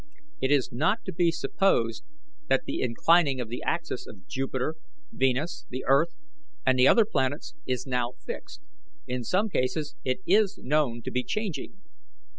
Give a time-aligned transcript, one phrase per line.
[0.41, 2.03] "It is not to be supposed
[2.49, 4.73] that the inclining of the axes of Jupiter,
[5.11, 6.15] Venus, the Earth,
[6.65, 8.61] and the other planets, is now fixed;
[9.05, 11.81] in some cases it is known to be changing.